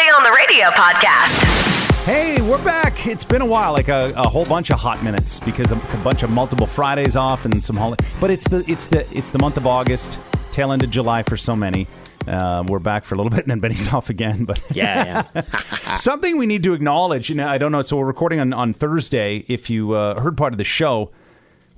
[0.00, 2.06] Say on the Radio podcast.
[2.06, 3.06] Hey, we're back.
[3.06, 6.02] It's been a while, like a, a whole bunch of hot minutes because of a
[6.02, 8.02] bunch of multiple Fridays off and some holiday.
[8.18, 10.18] But it's the it's the it's the month of August,
[10.52, 11.86] tail end of July for so many.
[12.26, 14.46] Uh, we're back for a little bit, and then Benny's off again.
[14.46, 15.42] But Yeah, yeah.
[15.96, 17.28] something we need to acknowledge.
[17.28, 17.82] You know, I don't know.
[17.82, 19.44] So we're recording on on Thursday.
[19.48, 21.10] If you uh, heard part of the show,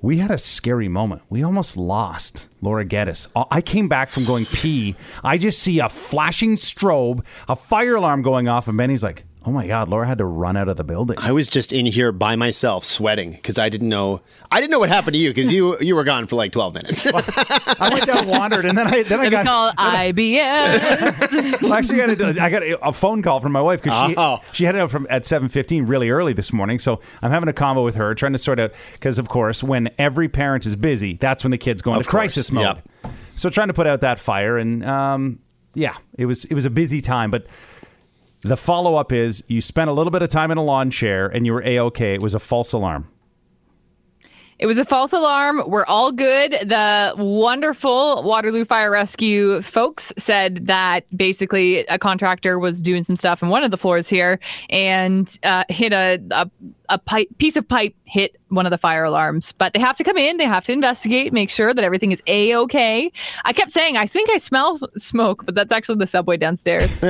[0.03, 1.21] we had a scary moment.
[1.29, 3.29] We almost lost Laura Geddes.
[3.37, 4.97] Uh, I came back from going pee.
[5.23, 9.51] I just see a flashing strobe, a fire alarm going off, and Benny's like, "Oh
[9.51, 11.17] my god!" Laura had to run out of the building.
[11.19, 14.21] I was just in here by myself, sweating because I didn't know.
[14.51, 16.73] I didn't know what happened to you because you you were gone for like twelve
[16.73, 17.05] minutes.
[17.13, 19.45] I went down, and wandered, and then I then I got.
[19.45, 21.61] called IBS.
[21.63, 24.09] Well, actually, I got, a, I got a, a phone call from my wife because
[24.09, 24.39] she Oh.
[24.51, 26.79] she headed out from at seven fifteen really early this morning.
[26.79, 29.89] So I'm having a convo with her, trying to sort out because of course when
[29.97, 32.63] every parent is busy, that's when the kids go into crisis mode.
[32.63, 32.87] yep.
[33.35, 35.39] So trying to put out that fire, and um,
[35.73, 37.45] yeah, it was it was a busy time, but.
[38.43, 41.27] The follow up is you spent a little bit of time in a lawn chair
[41.27, 42.13] and you were a okay.
[42.13, 43.07] It was a false alarm.
[44.59, 45.63] It was a false alarm.
[45.67, 46.51] We're all good.
[46.51, 53.41] The wonderful Waterloo Fire Rescue folks said that basically a contractor was doing some stuff
[53.41, 56.49] in one of the floors here and uh, hit a, a
[56.93, 59.51] a pipe piece of pipe hit one of the fire alarms.
[59.51, 60.37] But they have to come in.
[60.37, 63.11] They have to investigate, make sure that everything is a okay.
[63.45, 66.99] I kept saying I think I smell smoke, but that's actually the subway downstairs.
[67.01, 67.07] they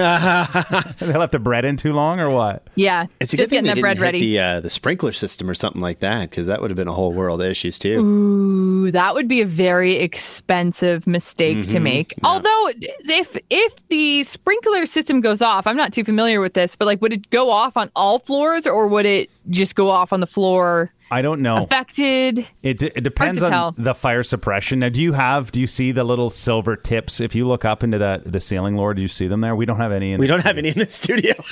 [1.14, 2.68] left the bread in too long or what?
[2.76, 4.20] Yeah, it's a just good thing getting they that bread ready.
[4.20, 6.94] the uh, the sprinkler system or something like that because that would have been a
[6.94, 8.00] whole world of issues too.
[8.00, 12.12] Ooh, that would be a very expensive mistake to Mhm, make.
[12.14, 12.30] yeah.
[12.30, 16.86] Although if if the sprinkler system goes off, I'm not too familiar with this, but
[16.86, 20.20] like would it go off on all floors or would it just go off on
[20.20, 21.58] the floor I don't know.
[21.58, 22.48] affected?
[22.64, 23.76] It, d- it depends on tell.
[23.78, 24.80] the fire suppression.
[24.80, 25.52] Now, do you have?
[25.52, 27.20] Do you see the little silver tips?
[27.22, 29.56] If you look up into the the ceiling, Laura, do you see them there?
[29.56, 30.14] We don't have any.
[30.14, 31.34] In We don't have any in the studio.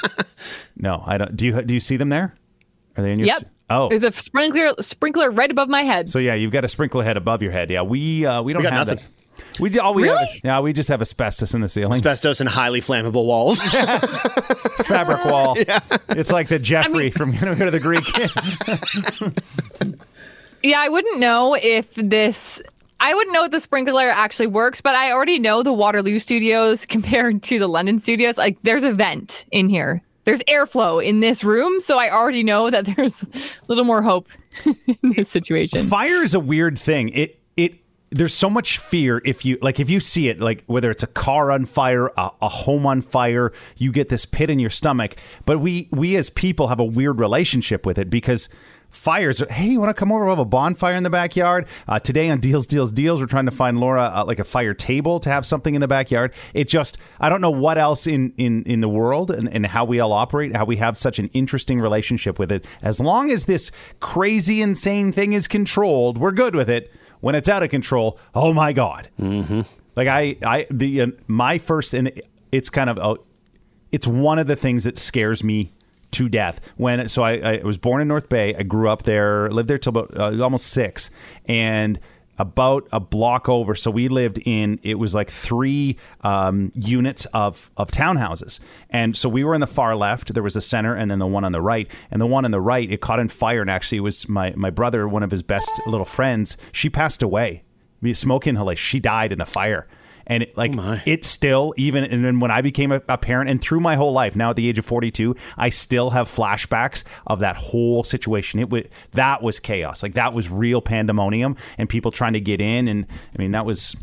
[0.77, 1.35] No, I don't.
[1.35, 1.61] Do you?
[1.61, 2.33] Do you see them there?
[2.97, 3.27] Are they in your?
[3.27, 3.49] Yep.
[3.69, 6.09] Oh, There's a sprinkler sprinkler right above my head.
[6.09, 7.69] so yeah, you've got a sprinkler head above your head.
[7.69, 9.03] Yeah, we uh, we don't got have nothing.
[9.03, 9.20] that.
[9.59, 10.17] We do- all we have.
[10.23, 13.59] Is, yeah, we just have asbestos in the ceiling, Asbestos and highly flammable walls.
[14.85, 15.55] fabric wall.
[16.09, 18.05] It's like the Jeffrey mean- from Go to the Greek.
[20.63, 22.61] Yeah, I wouldn't know if this.
[22.99, 26.85] I wouldn't know if the sprinkler actually works, but I already know the Waterloo studios
[26.87, 28.37] compared to the London studios.
[28.37, 30.03] Like, there's a vent in here.
[30.25, 33.27] There's airflow in this room, so I already know that there's a
[33.69, 34.27] little more hope
[34.65, 35.81] in this situation.
[35.87, 37.09] Fire is a weird thing.
[37.09, 37.80] It it
[38.11, 41.07] there's so much fear if you like if you see it like whether it's a
[41.07, 45.15] car on fire, a, a home on fire, you get this pit in your stomach.
[45.45, 48.49] But we we as people have a weird relationship with it because
[48.89, 49.41] fires.
[49.41, 50.25] are- Hey, you want to come over?
[50.25, 51.65] We'll have a bonfire in the backyard.
[51.87, 54.73] Uh, today on Deals, Deals, Deals, we're trying to find Laura uh, like a fire
[54.73, 56.33] table to have something in the backyard.
[56.53, 59.85] It just I don't know what else in in in the world and, and how
[59.85, 62.65] we all operate, how we have such an interesting relationship with it.
[62.81, 63.71] As long as this
[64.01, 66.91] crazy, insane thing is controlled, we're good with it.
[67.21, 69.09] When it's out of control, oh my god!
[69.19, 69.61] Mm-hmm.
[69.95, 72.11] Like I, I the uh, my first and
[72.51, 73.15] it's kind of uh,
[73.91, 75.71] it's one of the things that scares me
[76.11, 76.59] to death.
[76.77, 78.53] When so I, I was born in North Bay.
[78.55, 81.09] I grew up there, lived there till about uh, almost six,
[81.45, 81.99] and
[82.41, 83.75] about a block over.
[83.75, 88.59] So we lived in it was like three um, units of of townhouses,
[88.89, 90.33] and so we were in the far left.
[90.33, 91.89] There was the center, and then the one on the right.
[92.09, 94.53] And the one on the right, it caught on fire, and actually it was my
[94.57, 96.57] my brother, one of his best little friends.
[96.71, 97.63] She passed away.
[98.13, 98.81] Smoke inhalation.
[98.81, 99.87] She died in the fire
[100.31, 103.49] and it, like oh, it's still even and then when i became a, a parent
[103.49, 107.03] and through my whole life now at the age of 42 i still have flashbacks
[107.27, 108.59] of that whole situation.
[108.59, 110.03] It was that was chaos.
[110.03, 112.87] Like that was real pandemonium and people trying to get in.
[112.87, 113.05] And
[113.37, 113.95] i mean that was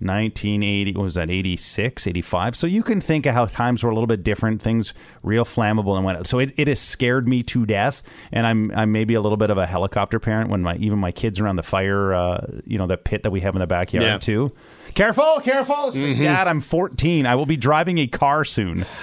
[0.00, 3.94] 1980 what was that 86 85 so you can think of how times were a
[3.94, 7.66] little bit different things real flammable and went so it, it has scared me to
[7.66, 8.02] death
[8.32, 11.12] and i'm i'm maybe a little bit of a helicopter parent when my even my
[11.12, 14.02] kids around the fire uh, you know the pit that we have in the backyard
[14.04, 14.18] Yeah.
[14.18, 14.52] too
[14.94, 18.86] careful careful like, dad i'm 14 i will be driving a car soon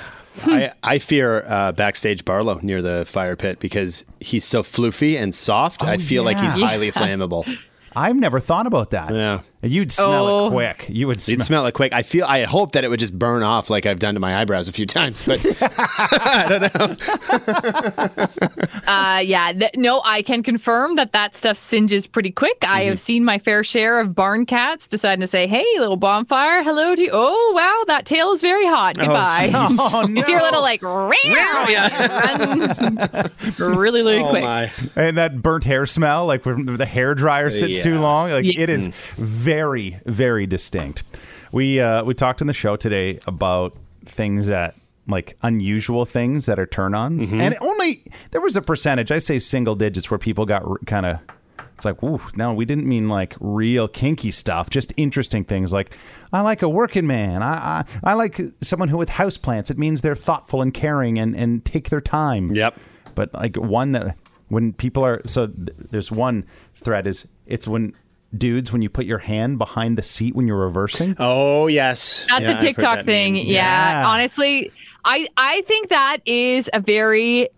[0.45, 5.33] I, I fear uh, backstage Barlow near the fire pit because he's so floofy and
[5.33, 5.83] soft.
[5.83, 6.67] I feel like he's Oh, yeah.
[6.67, 7.57] highly flammable.
[7.95, 9.39] i've never thought about that Yeah.
[9.69, 10.47] You'd smell Oh.
[10.47, 11.93] it quick you would You'd smell smell it quick.
[11.93, 12.25] I feel.
[12.25, 14.71] I hope that it would just burn off like I've done to my eyebrows a
[14.71, 15.23] few times.
[15.25, 16.99] But I don't
[18.87, 22.57] Uh, yeah, th- no, I can confirm that that stuff singes pretty quick.
[22.61, 22.89] I Mm-hmm.
[22.89, 26.95] have seen my fair share of barn cats deciding to say, "Hey, little bonfire, hello
[26.95, 28.95] to you." Oh, wow, that tail is very hot.
[28.97, 29.51] Goodbye.
[29.55, 30.15] oh, no.
[30.15, 31.09] You see your little like run
[33.59, 34.43] really, really oh quick.
[34.43, 34.71] my!
[34.95, 38.61] and that burnt hair smell like when the hair dryer sits too long like Yeah.
[38.61, 38.87] it is
[39.17, 41.03] very very very distinct
[41.51, 43.75] we uh we talked in the show today about
[44.05, 44.75] things that
[45.07, 47.27] like unusual things that are turn ons.
[47.27, 47.41] Mm-hmm.
[47.41, 51.19] And only there was a percentage, I say single digits, where people got kind of.
[51.75, 55.95] It's like, ooh, no, we didn't mean like real kinky stuff, just interesting things like
[56.33, 57.43] I like a working man.
[57.43, 59.69] I I, I like someone who with houseplants.
[59.69, 62.55] It means they're thoughtful and caring and, and take their time.
[62.55, 62.79] Yep.
[63.13, 64.17] But like one that
[64.47, 66.45] when people are so th- there's one
[66.75, 67.93] thread is it's when
[68.35, 71.15] dudes when you put your hand behind the seat when you're reversing.
[71.19, 72.25] Oh yes.
[72.29, 73.35] That's Yeah, the heard TikTok thing.
[73.35, 73.43] Yeah.
[74.01, 74.07] Yeah.
[74.07, 74.71] Honestly,
[75.05, 77.49] I I think that is a very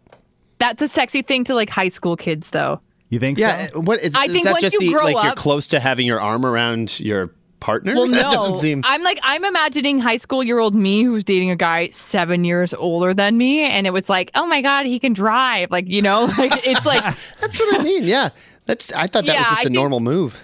[0.59, 2.81] that's a sexy thing to like high school kids though.
[3.09, 3.67] You think Yeah.
[3.67, 3.77] so?
[3.79, 5.67] Uh, what is, I is think that when just you the grow like you're close
[5.69, 7.95] to having your arm around your partner?
[7.95, 8.31] Well, that no.
[8.31, 8.83] doesn't seem.
[8.85, 12.73] I'm like I'm imagining high school year old me who's dating a guy seven years
[12.75, 15.71] older than me, and it was like, oh my god, he can drive.
[15.71, 17.01] Like you know, like it's like
[17.41, 18.03] That's what I mean.
[18.03, 18.29] Yeah.
[18.65, 18.91] That's.
[18.93, 20.37] I thought that Yeah, was just I a think- normal move.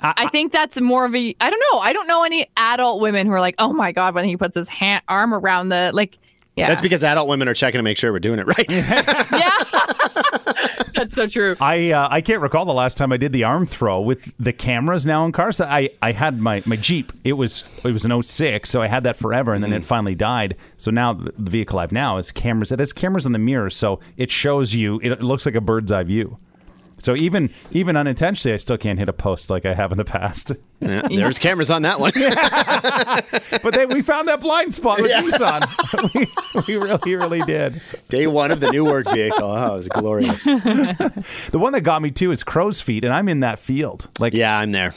[0.00, 1.80] I think that's more of a I don't know.
[1.80, 4.56] I don't know any adult women who are like, oh my god, when he puts
[4.56, 6.18] his hand arm around the like.
[6.56, 8.66] Yeah, That's because adult women are checking to make sure we're doing it right.
[9.32, 9.52] yeah,
[10.92, 11.54] that's so true.
[11.60, 14.52] I uh, I can't recall the last time I did the arm throw with the
[14.52, 15.60] cameras now in cars.
[15.60, 17.12] I, I had my, my Jeep.
[17.22, 20.16] It was it was an 06, so I had that forever, and then it finally
[20.16, 20.56] died.
[20.78, 22.72] So now the the vehicle I have now is cameras.
[22.72, 24.98] It has cameras in the mirror, so it shows you.
[25.00, 26.38] It looks like a bird's eye view.
[27.00, 30.04] So even even unintentionally, I still can't hit a post like I have in the
[30.04, 30.52] past.
[30.80, 32.12] Yeah, there's cameras on that one.
[33.64, 36.64] but then we found that blind spot with Nissan.
[36.68, 37.82] we, we really really did.
[38.08, 39.42] Day one of the new work vehicle.
[39.42, 40.44] Oh, it was glorious.
[40.44, 44.08] The one that got me too is crow's feet, and I'm in that field.
[44.20, 44.94] Like, Yeah, I'm there.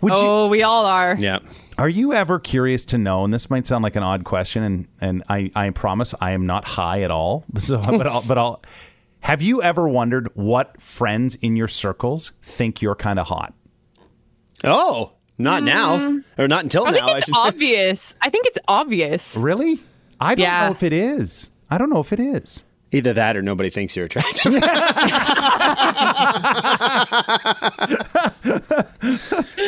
[0.00, 0.18] would you?
[0.20, 1.16] Oh, we all are.
[1.18, 1.40] Yeah.
[1.78, 3.24] Are you ever curious to know?
[3.24, 6.46] And this might sound like an odd question, and and I, I promise I am
[6.46, 7.44] not high at all.
[7.58, 8.62] So, but I'll, but I'll.
[9.26, 13.54] Have you ever wondered what friends in your circles think you're kind of hot?
[14.62, 16.88] Oh, not now, or not until Mm.
[16.88, 16.96] I now.
[16.98, 17.40] think I it's should say.
[17.40, 18.14] obvious.
[18.22, 19.36] I think it's obvious.
[19.36, 19.82] Really?
[20.20, 20.66] I don't Yeah.
[20.68, 21.50] know if it is.
[21.68, 22.62] I don't know if it is.
[22.92, 24.52] Either that, or nobody thinks you're attractive.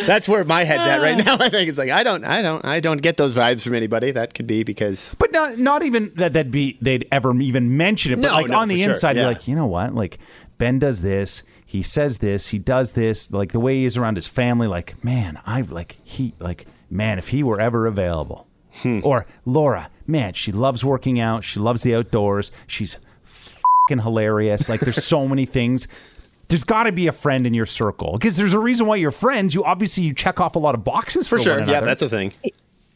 [0.07, 1.35] That's where my head's at right now.
[1.41, 4.11] I think it's like I don't, I don't, I don't get those vibes from anybody.
[4.13, 8.13] That could be because But not not even that that'd be they'd ever even mention
[8.13, 8.17] it.
[8.17, 8.91] But No, like no, on the for sure.
[8.95, 9.23] inside, Yeah.
[9.23, 9.95] you're like, you know what?
[9.95, 10.19] Like
[10.59, 13.31] Ben does this, he says this, he does this.
[13.33, 17.19] Like the way he is around his family, like man, I've like he like man,
[17.19, 18.47] if he were ever available.
[18.83, 19.01] Hmm.
[19.03, 22.97] Or Laura, man, she loves working out, she loves the outdoors, she's
[23.89, 24.69] fucking hilarious.
[24.69, 25.89] Like there's so many things.
[26.49, 29.11] There's got to be a friend in your circle because there's a reason why you're
[29.11, 29.55] friends.
[29.55, 31.59] You obviously you check off a lot of boxes for, for sure.
[31.61, 32.33] One Yeah, that's a thing.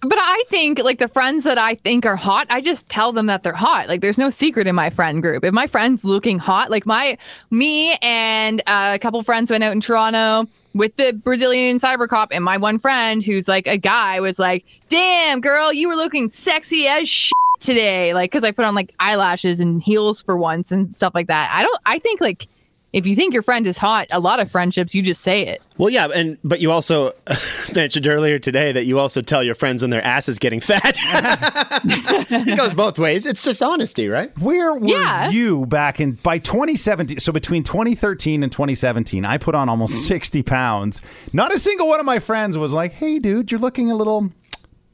[0.04, 3.26] But I think like the friends that I think are hot, I just tell them
[3.26, 3.88] that they're hot.
[3.88, 5.44] Like there's no secret in my friend group.
[5.44, 7.16] If my friend's looking hot, like my
[7.50, 12.30] me and uh, a couple friends went out in Toronto with the Brazilian cyber cop
[12.32, 16.30] and my one friend who's like a guy was like, "Damn, girl, you were looking
[16.30, 17.32] sexy as shit
[17.62, 21.28] today." Like cuz I put on like eyelashes and heels for once and stuff like
[21.28, 21.50] that.
[21.54, 22.46] I don't I think like
[22.92, 25.62] if you think your friend is hot, a lot of friendships you just say it.
[25.78, 27.12] Well, yeah, and but you also
[27.74, 30.94] mentioned earlier today that you also tell your friends when their ass is getting fat.
[31.84, 33.26] it goes both ways.
[33.26, 34.36] It's just honesty, right?
[34.38, 35.30] Where were Yeah.
[35.30, 37.18] you back in by 2017?
[37.20, 41.00] So between 2013 and 2017, I put on almost 60 pounds.
[41.32, 44.30] Not a single one of my friends was like, "Hey, dude, you're looking a little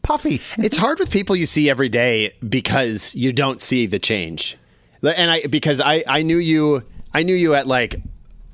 [0.08, 4.56] puffy." It's hard with people you see every day because you don't see the change.
[5.02, 6.82] And I because I I knew you
[7.14, 7.96] I knew you at like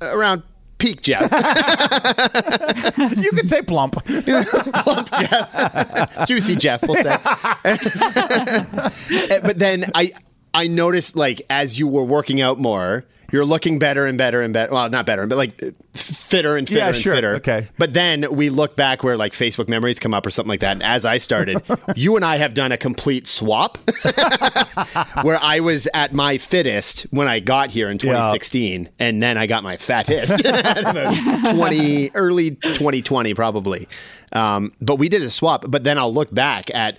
[0.01, 0.43] around
[0.77, 1.31] peak Jeff.
[3.25, 3.95] You could say plump.
[4.83, 6.27] Plump Jeff.
[6.27, 7.17] Juicy Jeff, we'll say.
[9.11, 10.11] Eh, but then I
[10.53, 14.53] I noticed like as you were working out more, you're looking better and better and
[14.53, 14.71] better.
[14.71, 15.61] Well, not better, but like
[15.93, 17.13] fitter and fitter Yeah, and sure.
[17.15, 17.35] fitter.
[17.35, 17.67] Okay.
[17.77, 20.71] But then we look back where like Facebook memories come up or something like that.
[20.71, 21.61] And as I started,
[21.97, 23.77] you and I have done a complete swap
[25.23, 29.47] where I was at my fittest when I got here in 2016, and then I
[29.47, 33.87] got my fattest 20 early 2020 probably.
[34.31, 35.65] Um, but we did a swap.
[35.67, 36.97] But then I'll look back at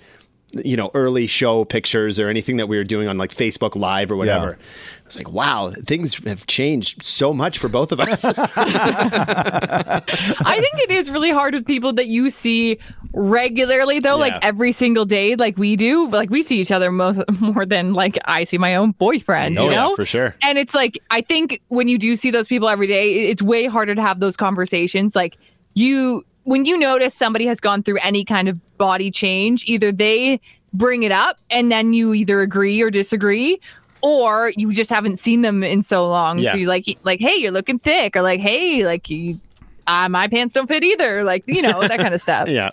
[0.53, 4.11] you know early show pictures or anything that we were doing on like Facebook Live
[4.11, 4.51] or whatever.
[4.59, 4.67] Yeah.
[5.07, 8.25] I was like, wow, things have changed so much for both of us.
[8.57, 12.81] I think it is really hard with people that you see
[13.13, 16.11] regularly though, like every single day, like we do.
[16.11, 19.67] Like we see each other most more than like I see my own boyfriend, Oh,
[19.67, 19.95] you yeah, know?
[19.95, 20.35] for sure.
[20.43, 23.67] And it's like I think when you do see those people every day, it's way
[23.67, 25.15] harder to have those conversations.
[25.15, 25.37] Like
[25.75, 30.41] you when you notice somebody has gone through any kind of body change, either they
[30.73, 33.61] bring it up and then you either agree or disagree.
[34.07, 36.53] Or you just haven't seen them in so long, Yeah.
[36.53, 39.41] so you like, like, hey, you're looking thick, or like, hey, like, you,
[39.89, 41.25] uh, my pants don't fit either.
[41.25, 42.49] Like, you know, that kind of stuff.
[42.49, 42.71] yeah.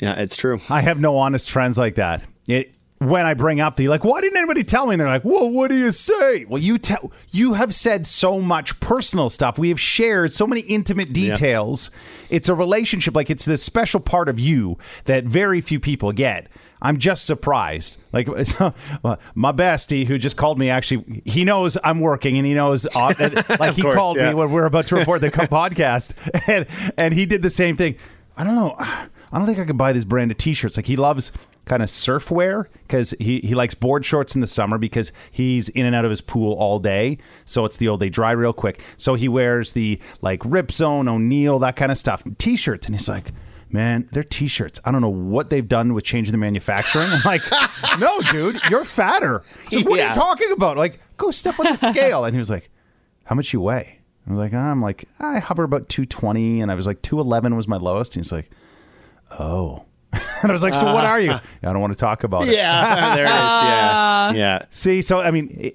[0.00, 0.60] Yeah, it's true.
[0.70, 2.22] I have no honest friends like that.
[2.46, 4.94] It when I bring up the like, why didn't anybody tell me?
[4.94, 6.44] And they're like, well, what do you say?
[6.46, 9.56] Well, you tell you have said so much personal stuff.
[9.58, 11.90] We have shared so many intimate details.
[12.30, 16.48] It's a relationship, like it's this special part of you that very few people get.
[16.80, 17.98] I'm just surprised.
[18.12, 18.28] Like
[19.34, 22.86] my bestie, who just called me, actually, he knows I'm working, and he knows.
[22.86, 23.12] Uh,
[23.60, 24.30] like he course, called yeah.
[24.30, 26.14] me when we're about to record the podcast,
[26.48, 26.66] and
[26.96, 27.96] and he did the same thing.
[28.36, 28.74] I don't know.
[28.78, 30.76] I don't think I could buy this brand of t-shirts.
[30.76, 31.32] Like he loves
[31.68, 35.68] kind of surf wear because he, he likes board shorts in the summer because he's
[35.68, 37.18] in and out of his pool all day.
[37.44, 38.80] So it's the old they dry real quick.
[38.96, 43.08] So he wears the like Rip Zone, O'Neill, that kind of stuff, t-shirts, and he's
[43.08, 43.32] like,
[43.70, 44.80] man, they're t-shirts.
[44.84, 47.08] I don't know what they've done with changing the manufacturing.
[47.10, 47.42] I'm like,
[47.98, 49.42] no, dude, you're fatter.
[49.68, 50.76] So what are you talking about?
[50.76, 52.24] Like, go step on the scale.
[52.24, 52.70] And he was like,
[53.24, 54.00] how much you weigh?
[54.26, 56.60] I was like, I'm like, I hover about 220.
[56.60, 58.16] And I was like, 211 was my lowest.
[58.16, 58.50] And he's like,
[59.38, 59.84] oh.
[60.12, 61.32] and I was like, so what are you?
[61.32, 62.54] I don't want to talk about it.
[62.54, 63.34] Yeah, there it is.
[63.34, 64.64] Yeah, yeah.
[64.70, 65.72] See, so, I mean,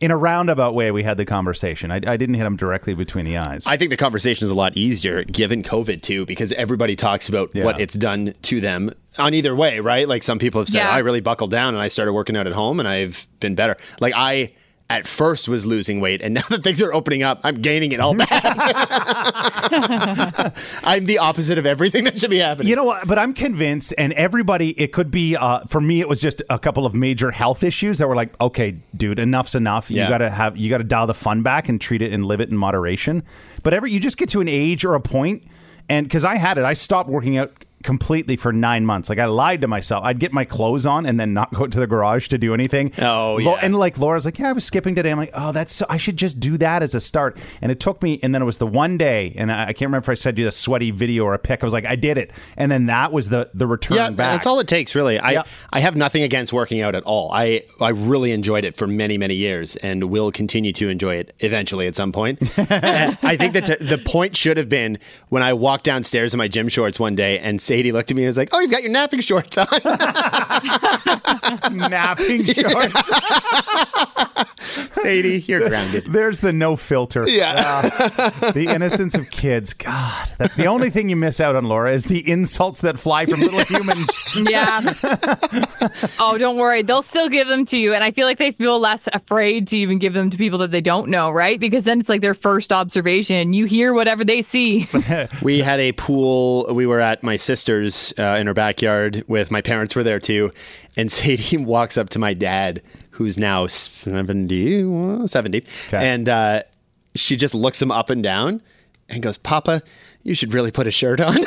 [0.00, 1.90] in a roundabout way, we had the conversation.
[1.90, 3.66] I, I didn't hit him directly between the eyes.
[3.66, 7.50] I think the conversation is a lot easier given COVID too, because everybody talks about
[7.54, 7.64] Yeah.
[7.64, 10.06] what it's done to them on either way, right?
[10.08, 10.90] Like some people have said, Yeah.
[10.90, 13.76] I really buckled down and I started working out at home and I've been better.
[14.00, 14.52] Like I
[14.90, 18.00] at first was losing weight and now that things are opening up, I'm gaining it
[18.00, 18.28] all back.
[20.82, 22.68] I'm the opposite of everything that should be happening.
[22.68, 23.06] You know what?
[23.06, 26.58] But I'm convinced, and everybody, it could be, uh, for me, it was just a
[26.58, 29.90] couple of major health issues that were like, okay, dude, enough's enough.
[29.90, 32.48] You gotta have, you gotta dial the fun back and treat it and live it
[32.48, 33.22] in moderation.
[33.62, 35.44] But every, you just get to an age or a point,
[35.88, 39.08] and because I had it, I stopped working out completely for nine months.
[39.08, 40.04] Like I lied to myself.
[40.04, 42.92] I'd get my clothes on and then not go to the garage to do anything.
[42.98, 43.58] Oh, yeah.
[43.62, 45.10] And like Laura's like, yeah, I was skipping today.
[45.10, 47.38] I'm like, oh, that's so, I should just do that as a start.
[47.62, 49.82] And it took me, and then it was the one day, and I, I can't
[49.82, 51.62] remember if I said you a sweaty video or a pic.
[51.62, 54.34] I was like, I did it, and then that was the the return yeah, back.
[54.34, 55.18] that's all it takes, really.
[55.18, 55.42] I Yeah.
[55.72, 57.30] I have nothing against working out at all.
[57.32, 61.34] I I really enjoyed it for many many years, and will continue to enjoy it
[61.40, 62.38] eventually at some point.
[62.58, 66.48] I think that t- the point should have been when I walked downstairs in my
[66.48, 68.82] gym shorts one day, and Sadie looked at me and was like, "Oh, you've got
[68.82, 69.66] your napping shorts on."
[71.70, 73.10] napping shorts.
[74.92, 76.06] Sadie, you're grounded.
[76.10, 77.28] There's the no filter.
[77.28, 77.52] Yeah.
[77.54, 79.74] Ah, the innocence of kids.
[79.74, 83.26] God, that's the only thing you miss out on, Laura, is the insults that fly
[83.26, 84.08] from little humans.
[84.48, 84.80] Yeah.
[86.18, 86.80] oh, don't worry.
[86.80, 87.92] They'll still give them to you.
[87.92, 90.70] And I feel like they feel less afraid to even give them to people that
[90.70, 91.60] they don't know, right?
[91.60, 93.52] Because then it's like their first observation.
[93.52, 94.88] You hear whatever they see.
[95.42, 96.66] We had a pool.
[96.72, 97.57] We were at my sister's
[98.18, 100.52] uh, in her backyard with my parents were there too.
[100.96, 106.62] And Sadie walks up to my dad, who's now 70, uh, 70 and uh,
[107.14, 108.62] she just looks him up and down
[109.08, 109.82] and goes, Papa,
[110.22, 111.36] you should really put a shirt on.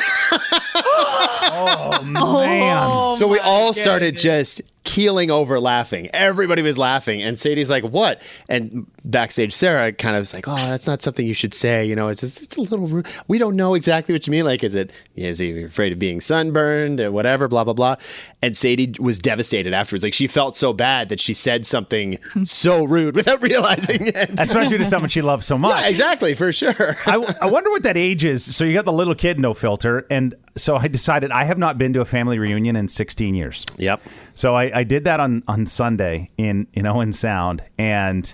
[1.54, 3.14] Oh, man.
[3.16, 6.10] so we all started just keeling over laughing.
[6.12, 7.22] Everybody was laughing.
[7.22, 8.20] And Sadie's like, what?
[8.48, 11.84] And backstage, Sarah kind of was like, oh, that's not something you should say.
[11.84, 13.06] You know, it's just, it's a little rude.
[13.28, 14.44] We don't know exactly what you mean.
[14.44, 17.96] Like, is it, is he afraid of being sunburned or whatever, blah, blah, blah.
[18.42, 20.02] And Sadie was devastated afterwards.
[20.02, 24.30] Like, she felt so bad that she said something so rude without realizing it.
[24.38, 25.82] Especially to someone she loves so much.
[25.82, 26.74] Yeah, exactly, for sure.
[27.06, 28.54] I, I wonder what that age is.
[28.54, 30.06] So you got the little kid, no filter.
[30.10, 33.64] And so I decided I have not been to a family reunion in 16 years.
[33.78, 34.02] yep.
[34.34, 38.32] So I, I did that on, on Sunday in, in Owen Sound, and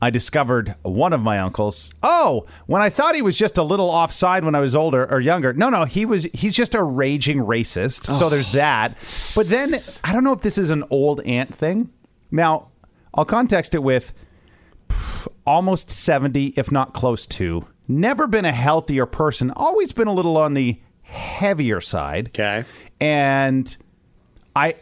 [0.00, 1.92] I discovered one of my uncles.
[2.02, 5.20] Oh, when I thought he was just a little offside when I was older or
[5.20, 5.52] younger.
[5.52, 8.06] No, no, he was he's just a raging racist.
[8.06, 8.96] So there's that.
[9.34, 11.90] But then I don't know if this is an old aunt thing.
[12.30, 12.68] Now,
[13.14, 14.14] I'll context it with
[14.88, 17.66] pff, almost 70, if not close to.
[17.88, 22.28] Never been a healthier person, always been a little on the heavier side.
[22.28, 22.64] Okay.
[23.00, 23.76] And
[24.54, 24.76] I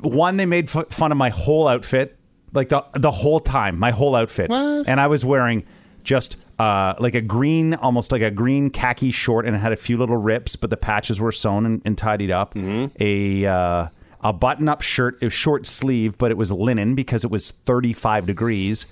[0.00, 2.16] one they made f- fun of my whole outfit
[2.52, 4.86] like the the whole time my whole outfit What?
[4.88, 5.64] and i was wearing
[6.04, 9.76] just uh, like a green almost like a green khaki short and it had a
[9.76, 12.54] few little rips but the patches were sewn and, and tidied up
[13.00, 13.88] a uh,
[14.22, 17.50] a button up shirt it was short sleeve but it was linen because it was
[17.50, 18.86] 35 degrees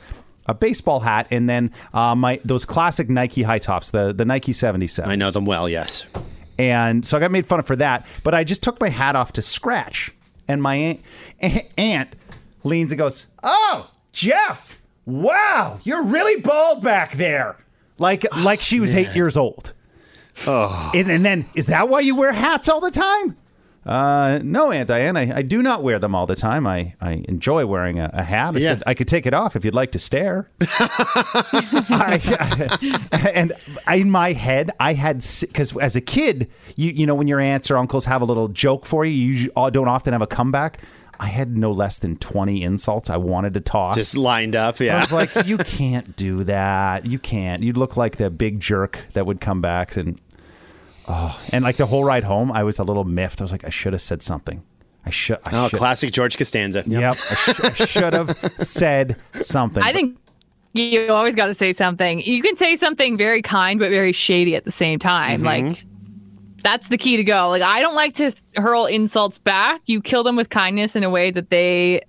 [0.46, 4.52] a baseball hat and then uh, my those classic nike high tops the the nike
[4.52, 6.04] 77 I know them well, yes.
[6.58, 8.06] and so I got made fun of for that.
[8.24, 10.13] But I just took my hat off to scratch,
[10.48, 11.00] and my aunt,
[11.78, 12.16] aunt
[12.62, 14.74] leans and goes, "Oh, Jeff,
[15.04, 17.56] wow, you're really bald back there,"
[17.98, 19.72] like like she was eight years old.
[20.46, 23.36] Oh, and, and then is that why you wear hats all the time?
[23.86, 26.66] Uh, no, Aunt Diane, I, I do not wear them all the time.
[26.66, 28.56] I, I enjoy wearing a, a hat.
[28.56, 28.68] I Yeah.
[28.74, 30.50] said I could take it off if you'd like to stare.
[30.60, 32.70] I,
[33.34, 33.52] and
[33.92, 37.70] in my head, I had because as a kid, you you know when your aunts
[37.70, 40.78] or uncles have a little joke for you, you don't often have a comeback.
[41.20, 43.94] I had no less than 20 insults I wanted to toss.
[43.94, 44.80] Just lined up.
[44.80, 44.96] yeah.
[44.96, 47.06] I was like, you can't do that.
[47.06, 47.62] You can't.
[47.62, 50.20] You'd look like the big jerk that would come back and
[51.08, 53.40] oh, and like the whole ride home, I was a little miffed.
[53.40, 54.62] I was like, I should have said something.
[55.06, 55.38] I should.
[55.44, 55.78] I Oh, should.
[55.78, 56.82] classic George Costanza.
[56.86, 57.00] Yep.
[57.00, 59.82] Yep, I, sh- I should have said something.
[59.82, 60.16] I think
[60.72, 62.20] you always got to say something.
[62.22, 65.42] You can say something very kind but very shady at the same time.
[65.42, 65.66] Mm-hmm.
[65.68, 65.84] Like
[66.62, 67.50] that's the key to go.
[67.50, 69.82] Like I don't like to hurl insults back.
[69.86, 72.00] You kill them with kindness in a way that they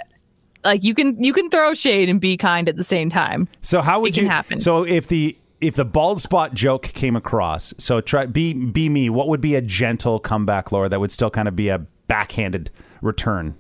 [0.64, 3.48] like you can you can throw shade and be kind at the same time.
[3.62, 4.30] So how would It can you?
[4.30, 4.60] happen.
[4.62, 9.10] So if the if the bald spot joke came across, so try be be me.
[9.10, 10.90] What would be a gentle comeback, Laura?
[10.90, 12.70] That would still kind of be a backhanded
[13.02, 13.56] return.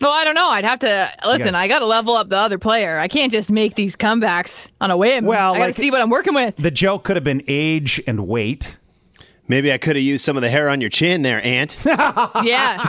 [0.00, 0.48] Well, I don't know.
[0.48, 1.54] I'd have to listen.
[1.54, 1.60] Yeah.
[1.60, 2.98] I got to level up the other player.
[2.98, 5.24] I can't just make these comebacks on a whim.
[5.24, 6.56] Well, I got to like- see what I'm working with.
[6.56, 8.76] The joke could have been age and weight.
[9.48, 11.76] Maybe I could have used some of the hair on your chin there, Aunt.
[12.44, 12.86] Yeah.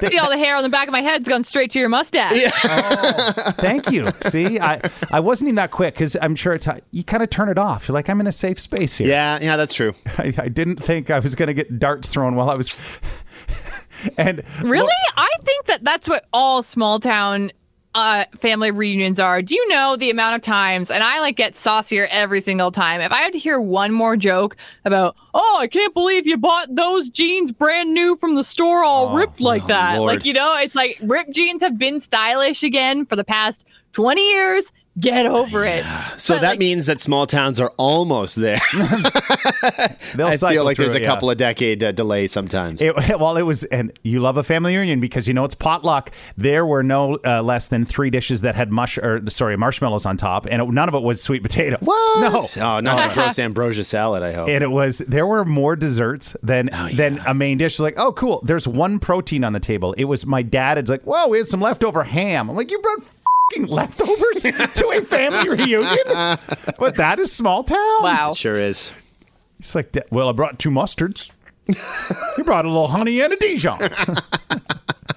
[0.00, 2.40] see all the hair on the back of my head's gone straight to your mustache.
[2.40, 2.50] Yeah.
[2.64, 4.10] Oh, thank you.
[4.22, 4.80] See, I
[5.10, 7.88] I wasn't even that quick because I'm sure it's you kind of turn it off.
[7.88, 9.08] You're like I'm in a safe space here.
[9.08, 9.94] yeah, yeah, that's true.
[10.18, 12.80] I, I didn't think I was going to get darts thrown while I was.
[14.16, 14.88] and Really?
[15.16, 17.52] I think that that's what all small town
[17.94, 19.40] uh, family reunions are.
[19.40, 23.00] Do you know the amount of times, and I like get saucier every single time.
[23.00, 26.74] If I had to hear one more joke about, oh, I can't believe you bought
[26.74, 29.98] those jeans brand new from the store all ripped like that.
[29.98, 30.08] Lord.
[30.08, 34.20] Like, you know, it's like ripped jeans have been stylish again for the past 20
[34.28, 34.72] years.
[35.00, 35.84] Get over it.
[36.16, 38.58] So But, that like- means that small towns are almost there.
[40.14, 41.06] they'll I cycle feel like there's it, a yeah.
[41.08, 42.80] couple of decade uh, delay sometimes.
[42.80, 46.10] It, well, it was, and you love a family reunion because you know it's potluck.
[46.36, 50.16] There were no uh, less than three dishes that had mush, or sorry, marshmallows on
[50.16, 51.76] top, and it, none of it was sweet potato.
[51.80, 52.20] what?
[52.20, 52.48] No.
[52.76, 54.22] Oh, not a gross ambrosia salad.
[54.22, 54.48] I hope.
[54.48, 57.78] And it was there were more desserts than Oh, than a main dish.
[57.78, 58.40] Like, oh, cool.
[58.44, 59.92] There's one protein on the table.
[59.94, 60.78] It was my dad.
[60.78, 62.48] It's like, whoa, we had some leftover ham.
[62.48, 63.20] I'm like, you brought fucking
[63.58, 65.98] leftovers to a family reunion?
[66.78, 68.02] but that is small town.
[68.02, 68.34] Wow.
[68.34, 68.90] sure is.
[69.58, 71.30] It's like, well, I brought two mustards.
[72.36, 73.78] you brought a little honey and a Dijon.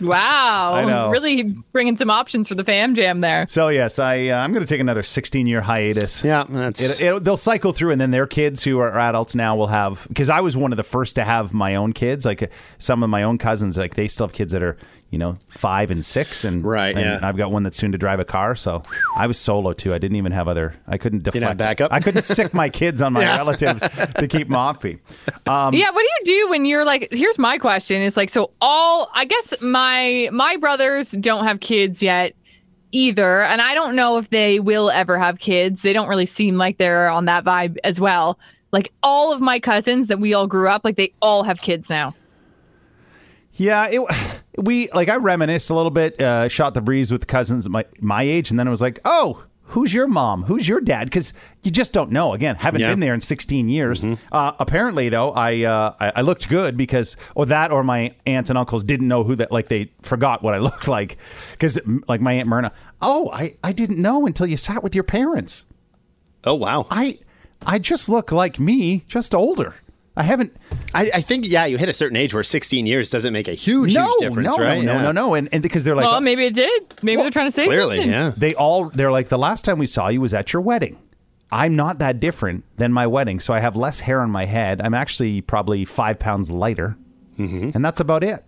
[0.01, 0.73] Wow.
[0.75, 1.09] I know.
[1.09, 3.47] Really bringing some options for the fam jam there.
[3.47, 6.23] So yes, I uh, I'm going to take another 16 year hiatus.
[6.23, 6.99] Yeah, that's.
[6.99, 10.05] It, it, they'll cycle through, and then their kids who are adults now will have.
[10.07, 12.25] Because I was one of the first to have my own kids.
[12.25, 14.77] Like uh, some of my own cousins, like they still have kids that are
[15.09, 17.27] you know five and six, and Right, And yeah.
[17.27, 18.55] I've got one that's soon to drive a car.
[18.55, 18.83] So
[19.15, 19.93] I was solo too.
[19.93, 20.75] I didn't even have other.
[20.87, 21.45] I couldn't deflect.
[21.45, 21.93] have backup?
[21.93, 23.81] I couldn't sick my kids on my relatives
[24.15, 24.97] to keep them off me.
[25.45, 28.01] Um, yeah, what do you do when you're like here's my question.
[28.01, 32.35] It's like so all I guess my my brothers don't have kids yet
[32.91, 35.81] either, and I don't know if they will ever have kids.
[35.81, 38.39] They don't really seem like they're on that vibe as well.
[38.71, 41.89] Like all of my cousins that we all grew up, like they all have kids
[41.89, 42.13] now.
[43.53, 47.69] Yeah, it, we like I reminisced a little bit, uh, shot the breeze with cousins
[47.69, 50.43] my my age, and then it was like, oh, who's your mom?
[50.43, 51.05] Who's your dad?
[51.05, 52.33] Because you just don't know.
[52.33, 52.89] Again, haven't Yeah.
[52.91, 54.03] been there in 16 years.
[54.31, 58.49] Uh, apparently, though, I, uh, I I looked good because or that or my aunts
[58.49, 61.17] and uncles didn't know who that like they forgot what I looked like
[61.51, 62.71] because like my aunt Myrna.
[63.01, 65.65] Oh, I I didn't know until you sat with your parents.
[66.45, 66.87] oh wow.
[66.89, 67.19] I
[67.65, 69.75] I just look like me, just older.
[70.17, 70.55] I haven't.
[70.93, 73.53] I, I think yeah, you hit a certain age where 16 years doesn't make a
[73.53, 74.79] huge, No, huge difference, no, right?
[74.83, 75.01] no, no, Yeah.
[75.03, 76.83] no, no, and and because they're like, well, maybe it did.
[77.03, 78.11] Maybe they're trying to say Clearly, something.
[78.11, 78.33] yeah.
[78.35, 80.97] they all they're like the last time we saw you was at your wedding.
[81.51, 84.81] I'm not that different than my wedding, so I have less hair on my head.
[84.81, 86.97] I'm actually probably five pounds lighter,
[87.39, 87.71] Mm-hmm.
[87.75, 88.43] and that's about it.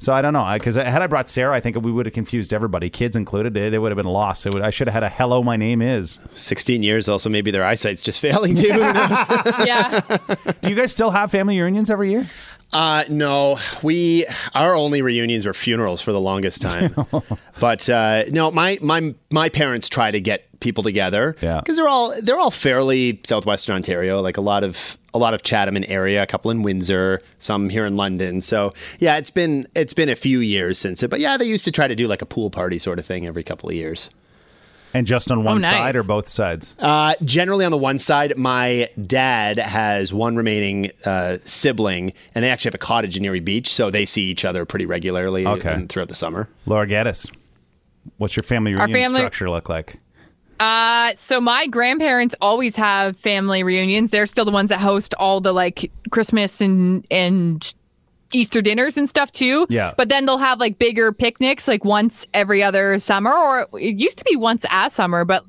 [0.00, 2.52] So I don't know because had I brought Sarah, I think we would have confused
[2.52, 3.52] everybody, kids included.
[3.52, 4.46] They, they would have been lost.
[4.46, 7.08] It would, I should have had a "Hello, my name is." 16 years.
[7.08, 8.68] Also, maybe their eyesight's just failing too.
[8.68, 10.00] Yeah.
[10.60, 12.26] Do you guys still have family reunions every year?
[12.72, 16.94] Uh, no, we our only reunions were funerals for the longest time.
[17.60, 21.36] but uh, no, my my my parents try to get people together.
[21.40, 21.60] Yeah.
[21.60, 24.20] because they're all they're all fairly southwestern Ontario.
[24.20, 27.70] Like a lot of a lot of Chatham and area, a couple in Windsor, some
[27.70, 28.40] here in London.
[28.40, 31.08] So yeah, it's been it's been a few years since it.
[31.08, 33.26] But yeah, they used to try to do like a pool party sort of thing
[33.26, 34.10] every couple of years.
[34.94, 35.70] And just on one nice.
[35.70, 36.74] side or both sides?
[36.78, 42.50] Uh, generally, on the one side, my dad has one remaining uh, sibling, and they
[42.50, 45.72] actually have a cottage in Erie Beach, so they see each other pretty regularly Okay.
[45.72, 46.48] and throughout the summer.
[46.66, 47.30] Laura Geddes,
[48.16, 49.98] what's your family Our reunion family- structure look like?
[50.60, 54.10] Uh, so my grandparents always have family reunions.
[54.10, 57.72] They're still the ones that host all the like Christmas and and
[58.32, 59.66] Easter dinners and stuff too.
[59.68, 59.94] Yeah.
[59.96, 64.18] But then they'll have like bigger picnics like once every other summer, or it used
[64.18, 65.44] to be once a summer, but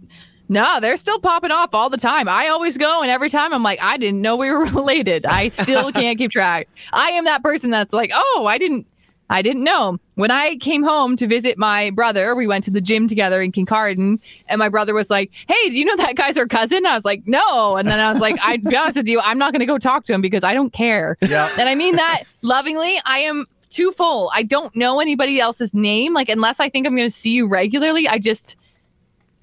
[0.52, 2.28] no, they're still popping off all the time.
[2.28, 5.26] I always go, and every time I'm like, I didn't know we were related.
[5.26, 6.68] I still can't keep track.
[6.92, 8.88] I am that person that's like, oh, I didn't.
[9.30, 9.98] I didn't know.
[10.16, 13.52] When I came home to visit my brother, we went to the gym together in
[13.52, 16.86] Kincardine, and my brother was like, Hey, do you know that guy's our cousin?
[16.86, 17.78] I was like, No.
[17.78, 19.78] And then I was like, I'd be honest with you, I'm not going to go
[19.78, 21.18] talk to him because I don't care.
[21.22, 21.48] Yeah.
[21.60, 23.00] And I mean that lovingly.
[23.06, 24.32] I am too full.
[24.34, 26.14] I don't know anybody else's name.
[26.14, 28.58] Like, unless I think I'm going to see you regularly, I just,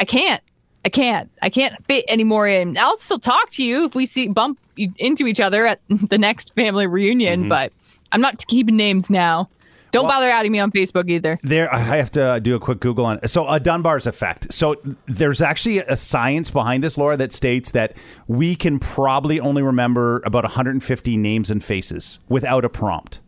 [0.00, 0.42] I can't.
[0.84, 1.30] I can't.
[1.42, 2.78] I can't fit anymore in.
[2.78, 6.54] I'll still talk to you if we see bump into each other at the next
[6.54, 7.48] family reunion, mm-hmm.
[7.48, 7.72] but
[8.12, 9.48] I'm not keeping names now.
[9.92, 11.38] Don't bother adding me on Facebook either.
[11.42, 13.26] There, I have to uh, do a quick Google on.
[13.28, 14.52] So, a Dunbar's effect.
[14.52, 17.96] So, there's actually a science behind this, Laura, that states that
[18.26, 23.20] we can probably only remember about 150 names and faces without a prompt.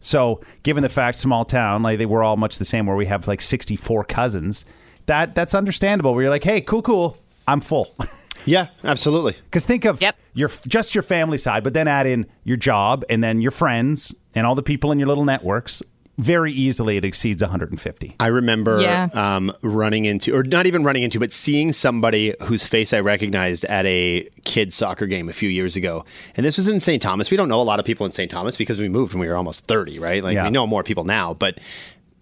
[0.00, 3.06] So, given the fact, small town, like they were all much the same, where we
[3.06, 4.64] have like 64 cousins,
[5.06, 6.14] that that's understandable.
[6.14, 7.94] Where you're like, hey, cool, cool, I'm full.
[8.46, 9.32] Yeah, absolutely.
[9.44, 10.16] Because think of Yep.
[10.34, 14.14] your just your family side, but then add in your job and then your friends
[14.34, 15.82] and all the people in your little networks.
[16.16, 18.14] Very easily, it exceeds 150.
[18.20, 19.08] I remember Yeah.
[19.14, 23.64] um, running into, or not even running into, but seeing somebody whose face I recognized
[23.64, 26.04] at a kids soccer game a few years ago.
[26.36, 27.02] And this was in St.
[27.02, 27.32] Thomas.
[27.32, 28.30] We don't know a lot of people in St.
[28.30, 30.22] Thomas because we moved when we were almost 30, right?
[30.22, 30.44] Like Yeah.
[30.44, 31.34] we know more people now.
[31.34, 31.58] But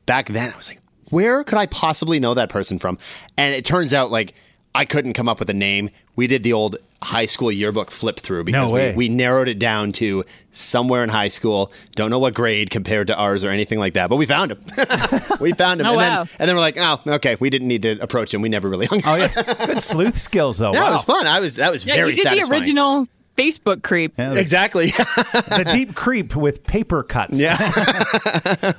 [0.06, 0.78] back then, I was like,
[1.10, 2.96] where could I possibly know that person from?
[3.36, 4.32] And it turns out, like,
[4.74, 5.90] I couldn't come up with a name.
[6.16, 8.94] We did the old high school yearbook flip through because we, way.
[8.94, 11.72] we narrowed it down to somewhere in high school.
[11.94, 14.64] Don't know what grade compared to ours or anything like that, but we found him.
[15.40, 15.86] we found him.
[15.86, 16.24] Oh, and, wow.
[16.24, 18.40] then, and then we're like, oh, okay, we didn't need to approach him.
[18.40, 19.20] We never really hung out.
[19.20, 19.36] Oh out.
[19.36, 20.72] yeah, good sleuth skills though.
[20.74, 20.92] Yeah, wow.
[20.92, 21.26] was fun.
[21.26, 22.48] I was that was Yeah, very you did satisfying.
[22.50, 24.14] the original Facebook creep.
[24.16, 24.86] Yeah, Exactly.
[24.90, 27.38] the deep creep with paper cuts.
[27.40, 27.56] yeah.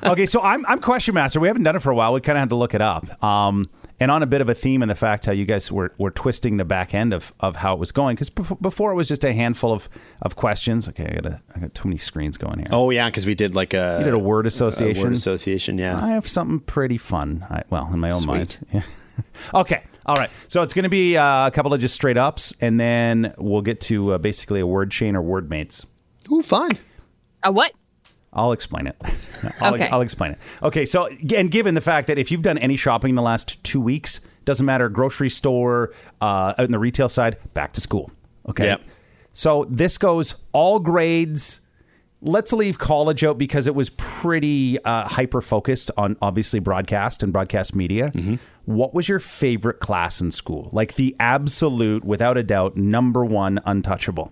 [0.04, 1.40] Okay, so I'm I'm question master.
[1.40, 2.14] We haven't done it for a while.
[2.14, 3.22] We kind of had to look it up.
[3.24, 3.66] Um,
[4.04, 6.12] and on a bit of a theme in the fact how you guys were, were
[6.12, 9.24] twisting the back end of, of how it was going because before it was just
[9.24, 9.88] a handful of,
[10.22, 10.90] of questions.
[10.90, 12.68] Okay, I got a, I got too many screens going here.
[12.72, 15.04] Oh yeah, because we did like a you did a word a association.
[15.04, 15.78] word association.
[15.78, 16.04] Yeah.
[16.04, 17.48] I have something pretty fun.
[17.50, 18.28] I, well, in my own Sweet.
[18.28, 18.58] mind.
[18.74, 18.82] Yeah.
[19.54, 19.84] okay.
[20.06, 20.32] All right.
[20.50, 23.62] So it's going to be uh, a couple of just straight ups, and then we'll
[23.62, 25.86] get to uh, basically a word chain or word mates.
[26.30, 26.72] Ooh, fun.
[27.44, 27.72] A what?
[28.34, 28.96] I'll explain it.
[29.62, 29.88] I'll, Okay.
[29.88, 30.40] I'll explain it.
[30.62, 30.86] Okay.
[30.86, 33.80] So, and given the fact that if you've done any shopping in the last two
[33.82, 38.12] weeks, doesn't matter, grocery store, uh, out in the retail side, back to school.
[38.50, 38.66] Okay.
[38.66, 38.82] Yep.
[39.32, 41.62] So this goes all grades.
[42.22, 47.34] Let's leave college out because it was pretty uh, hyper focused on obviously broadcast and
[47.34, 48.12] broadcast media.
[48.66, 50.70] What was your favorite class in school?
[50.72, 54.32] Like the absolute, without a doubt, number one untouchable.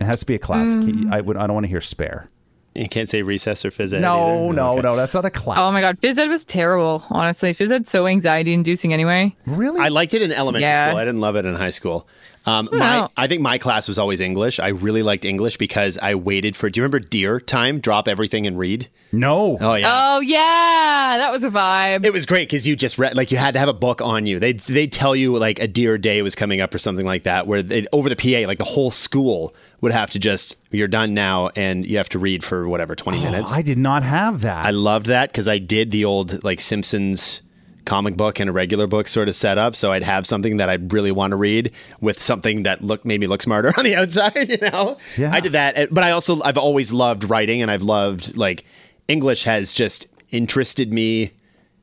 [0.00, 0.68] It has to be a class.
[1.10, 1.36] I would.
[1.36, 2.28] I don't want to hear spare.
[2.74, 4.00] You can't say recess or phys ed.
[4.00, 4.54] No, either?
[4.54, 4.82] no, Okay.
[4.82, 4.94] no.
[4.96, 5.58] That's not a class.
[5.58, 7.04] Oh my god, phys ed was terrible.
[7.10, 9.34] Honestly, phys ed's so anxiety inducing anyway.
[9.44, 9.80] really?
[9.80, 10.88] I liked it in elementary Yeah.
[10.90, 10.98] school.
[11.00, 12.06] I didn't love it in high school.
[12.46, 13.08] Um, my.
[13.18, 14.58] I think my class was always English.
[14.60, 16.70] I really liked English because I waited for.
[16.70, 17.80] Do you remember DEAR time?
[17.80, 18.88] Drop everything and read.
[19.12, 19.58] no.
[19.60, 19.90] Oh yeah.
[20.16, 22.04] Oh yeah, that was a vibe.
[22.06, 24.26] It was great because you just read like you had to have a book on
[24.26, 24.38] you.
[24.38, 27.46] They'd they'd tell you like a DEAR day was coming up or something like that.
[27.46, 31.14] Where they over the PA, like the whole school would have to just you're done
[31.14, 33.50] now and you have to read for whatever twenty oh, minutes.
[33.52, 34.64] Oh, I did not have that.
[34.64, 37.42] I loved that because I did the old like Simpsons
[37.84, 39.74] comic book and a regular book sort of setup.
[39.74, 43.20] So I'd have something that I'd really want to read with something that looked made
[43.20, 44.48] me look smarter on the outside.
[44.48, 45.32] You know, Yeah.
[45.32, 45.92] I did that.
[45.92, 48.64] But I also I've always loved writing and I've loved like
[49.08, 51.32] English has just interested me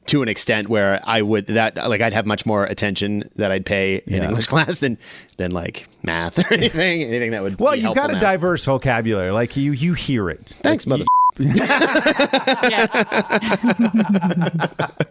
[0.08, 3.66] to an extent where I would that like I'd have much more attention that I'd
[3.66, 4.26] pay in Yeah.
[4.30, 4.98] English class than
[5.38, 8.20] than like math or anything anything that would well, be you've got a now.
[8.20, 9.32] diverse vocabulary.
[9.32, 10.42] Like you, you hear it.
[10.62, 11.06] Thanks, mother.
[11.40, 12.88] yeah.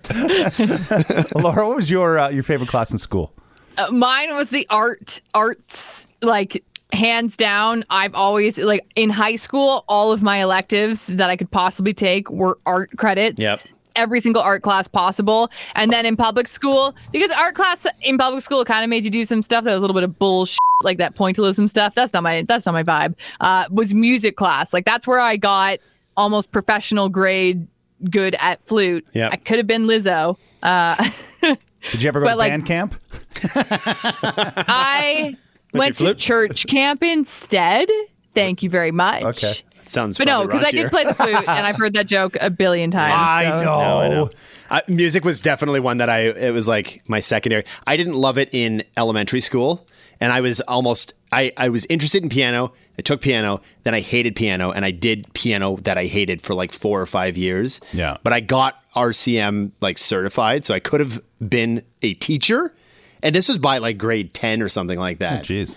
[1.35, 3.33] Laura, what was your uh, your favorite class in school?
[3.79, 9.85] Uh, mine was the art arts like hands down i've always like in high school
[9.89, 13.59] all of my electives that i could possibly take were art credits Yep.
[13.97, 18.43] Every single art class possible and then in public school because art class in public
[18.43, 20.59] school kind of made you do some stuff that was a little bit of bullshit
[20.83, 24.73] like that pointillism stuff that's not my that's not my vibe uh was music class
[24.73, 25.79] like that's where i got
[26.17, 27.67] almost professional grade
[28.11, 31.11] good at flute Yeah, i could have been lizzo uh
[31.93, 32.97] Did you ever go to like- band camp?
[33.55, 35.37] I
[35.73, 37.89] went to church camp instead.
[38.35, 39.23] Thank you very much.
[39.23, 39.53] Okay.
[39.89, 42.51] Sounds But no, because I did play the flute, and I've heard that joke a
[42.51, 43.15] billion times.
[43.17, 43.79] I so- know.
[44.01, 44.31] I know.
[44.69, 46.23] Uh, music was definitely one that I.
[46.23, 47.65] It was like my secondary.
[47.87, 49.87] I didn't love it in elementary school,
[50.21, 51.15] and I was almost.
[51.31, 52.73] I I was interested in piano.
[52.99, 56.55] I took piano, then I hated piano, and I did piano that I hated for
[56.55, 57.81] like four or five years.
[57.93, 58.17] Yeah.
[58.23, 62.75] But I got RCM like certified, so I could have been a teacher,
[63.23, 65.45] and this was by like grade ten or something like that.
[65.45, 65.77] Jeez.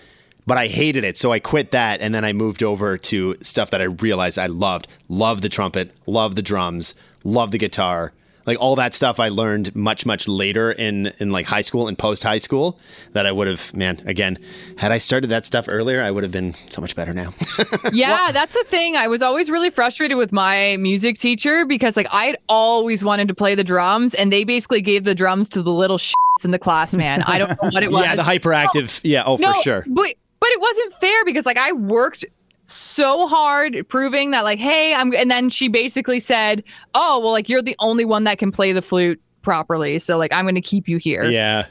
[0.49, 1.15] But I hated it.
[1.15, 4.47] So I quit that and then I moved over to stuff that I realized I
[4.47, 4.87] loved.
[5.07, 8.13] Love the trumpet, love the drums, love the guitar.
[8.47, 11.95] Like all that stuff I learned much much later in in like high school and
[11.95, 12.79] post high school
[13.13, 14.39] that I would have man again
[14.75, 17.31] had I started that stuff earlier I would have been so much better now.
[17.93, 18.95] Yeah, that's the thing.
[18.95, 23.35] I was always really frustrated with my music teacher because like I'd always wanted to
[23.35, 26.57] play the drums and they basically gave the drums to the little shits in the
[26.57, 27.21] class, man.
[27.21, 28.03] I don't know what it was.
[28.03, 28.99] yeah, the hyperactive.
[29.03, 29.85] Yeah, oh no, for sure.
[29.87, 32.25] But but it wasn't fair because like I worked
[32.63, 37.49] so hard proving that like hey I'm and then she basically said oh well like
[37.49, 40.87] you're the only one that can play the flute properly so like I'm to keep
[40.87, 41.65] you here Yeah.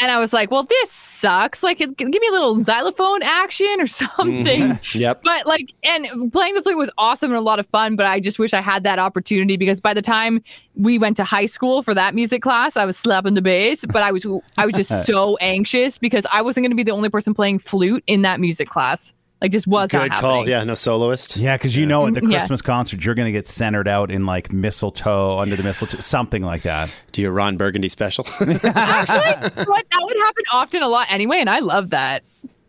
[0.00, 1.62] And I was like well this sucks.
[1.62, 4.44] Like it, give me a little xylophone action or something.
[4.44, 4.98] Mm-hmm.
[4.98, 5.22] Yep.
[5.22, 8.20] but like and playing the flute was awesome and a lot of fun but I
[8.20, 10.42] just wish I had that opportunity because by the time
[10.74, 14.02] we went to high school for that music class I was slapping the bass but
[14.02, 14.26] I was
[14.58, 17.58] I was just so anxious because I wasn't going to be the only person playing
[17.58, 20.30] flute in that music class like just was Good not call.
[20.38, 20.50] happening.
[20.50, 21.36] Yeah, no soloist.
[21.36, 22.38] Yeah, because you know at the Yeah.
[22.38, 26.42] Christmas concert you're going to get centered out in like mistletoe under the mistletoe, something
[26.42, 26.94] like that.
[27.12, 28.24] Do your Ron Burgundy special?
[28.40, 32.22] Actually, what that would happen often a lot anyway, and I love that.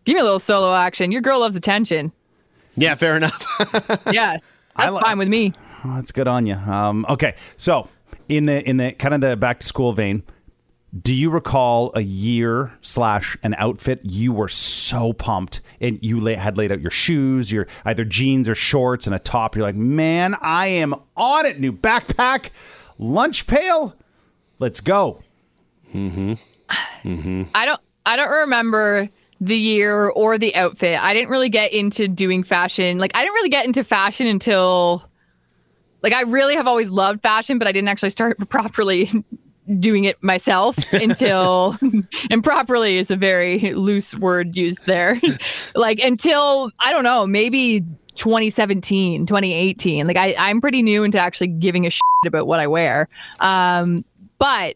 [0.04, 1.12] Give me a little solo action.
[1.12, 2.12] Your girl loves attention.
[2.76, 3.42] yeah, fair enough.
[4.12, 4.38] Yeah,
[4.78, 5.54] that's li- fine with me.
[5.84, 6.56] Oh, that's good on you.
[6.56, 7.88] Um, okay, so
[8.28, 10.24] in the in the kind of the back to school vein,
[11.02, 16.36] do you recall a year slash an outfit you were so pumped and you la-
[16.36, 19.56] had laid out your shoes, your either jeans or shorts and a top?
[19.56, 21.60] You're like, man, I am on it.
[21.60, 22.50] New backpack,
[22.98, 23.96] lunch pail,
[24.60, 25.22] let's go.
[25.94, 26.38] Mhm.
[27.04, 27.48] Mhm.
[27.54, 29.10] I don't I don't remember
[29.42, 30.98] the year or the outfit.
[31.04, 33.00] I didn't really get into doing fashion.
[33.00, 35.04] Like I didn't really get into fashion until
[36.04, 39.10] like I really have always loved fashion, but I didn't actually start properly
[39.80, 41.78] doing it myself until
[42.30, 45.20] and properly is a very loose word used there.
[45.76, 47.82] like until I don't know, maybe
[48.16, 50.08] 2017, 2018.
[50.08, 53.08] Like I I'm pretty new into actually giving a shit about what I wear.
[53.40, 54.06] Um
[54.38, 54.76] but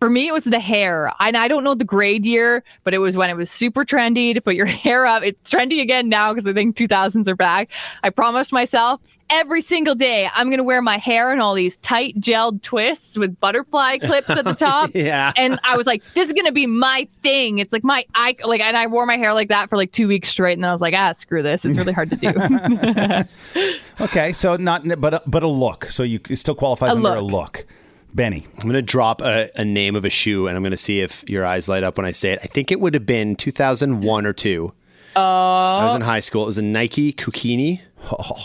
[0.00, 1.12] for me, it was the hair.
[1.20, 4.32] And I don't know the grade year, but it was when it was super trendy
[4.32, 5.22] to put your hair up.
[5.22, 7.70] It's trendy again now because I think 2000s are back.
[8.02, 11.76] I promised myself every single day I'm going to wear my hair in all these
[11.78, 14.90] tight gelled twists with butterfly clips at the top.
[14.94, 15.32] Yeah.
[15.36, 17.58] And I was like, this is going to be my thing.
[17.58, 20.08] It's like my, I like, and I wore my hair like that for like two
[20.08, 20.54] weeks straight.
[20.54, 21.64] And then I was like, ah, screw this.
[21.64, 23.74] It's really hard to do.
[24.00, 25.84] Okay, so not but a, but a look.
[25.90, 27.32] So you still qualifies A under a look.
[27.32, 27.66] look.
[28.14, 28.46] Benny.
[28.54, 31.00] I'm going to drop a, a name of a shoe and I'm going to see
[31.00, 32.40] if your eyes light up when I say it.
[32.42, 34.72] I think it would have been 2001 or 2.
[35.16, 35.20] Oh.
[35.20, 36.44] I was in high school.
[36.44, 37.80] It was a Nike Kukini.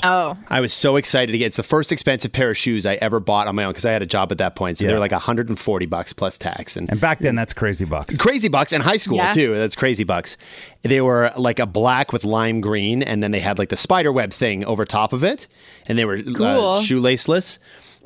[0.03, 2.95] Oh, I was so excited to get it's the first expensive pair of shoes I
[2.95, 4.77] ever bought on my own because I had a job at that point.
[4.77, 4.91] So Yeah.
[4.91, 8.17] they're like 140 bucks plus tax and And back then, that's crazy bucks.
[8.17, 9.33] crazy bucks in high school Yeah.
[9.33, 9.53] too.
[9.55, 10.37] That's crazy bucks.
[10.83, 14.11] They were like a black with lime green, and then they had like the spider
[14.11, 15.47] web thing over top of it,
[15.87, 16.81] and they were uh, Cool.
[16.81, 17.57] shoelaceless.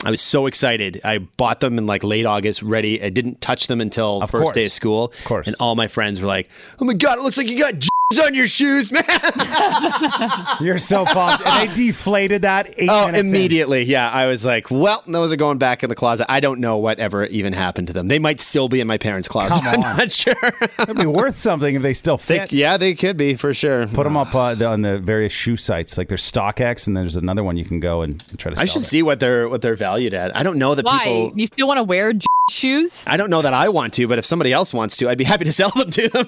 [0.06, 1.02] I was so excited.
[1.04, 3.04] I bought them in like late August, ready.
[3.04, 4.56] I didn't touch them until Of first course.
[4.56, 5.06] day of school.
[5.18, 5.46] Of course.
[5.48, 7.89] And all my friends were like, "Oh my god, it looks like you got jizz
[8.18, 9.04] on your shoes, man!"
[10.62, 11.46] You're so pumped.
[11.46, 13.28] and they deflated that eight Oh, minutes in.
[13.28, 13.84] immediately.
[13.84, 16.78] Yeah, I was like, "Well, those are going back in the closet." I don't know
[16.78, 18.08] whatever even happened to them.
[18.08, 19.62] They might still be in my parents' closet.
[19.64, 20.34] Come I'm not sure.
[20.80, 22.52] It'd be worth something if they still They- fit.
[22.52, 23.86] yeah, they could be for sure.
[23.88, 25.96] Put them up uh, on the various shoe sites.
[25.98, 28.60] Like there's StockX, and there's another one you can go and, and try to.
[28.60, 28.88] I should there.
[28.88, 30.36] see what they're what they're valued at.
[30.36, 31.04] I don't know that why?
[31.04, 31.32] people.
[31.36, 33.06] You still want to wear j- shoes?
[33.08, 35.24] I don't know that I want to, but if somebody else wants to, I'd be
[35.24, 36.28] happy to sell them to them.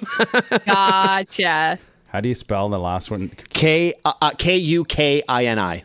[0.66, 1.80] Gotcha.
[2.10, 3.32] How do you spell the last one?
[3.54, 5.84] K uh, uh, K U K I N I.